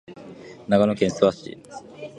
[0.67, 1.61] 長野県諏訪市